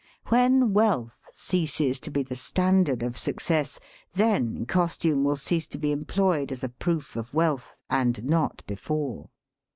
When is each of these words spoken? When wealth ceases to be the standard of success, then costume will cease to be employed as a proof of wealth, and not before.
When 0.29 0.73
wealth 0.73 1.29
ceases 1.31 1.99
to 1.99 2.09
be 2.09 2.23
the 2.23 2.35
standard 2.35 3.03
of 3.03 3.15
success, 3.19 3.79
then 4.13 4.65
costume 4.65 5.23
will 5.23 5.35
cease 5.35 5.67
to 5.67 5.77
be 5.77 5.91
employed 5.91 6.51
as 6.51 6.63
a 6.63 6.69
proof 6.69 7.15
of 7.15 7.35
wealth, 7.35 7.79
and 7.87 8.23
not 8.25 8.63
before. 8.65 9.29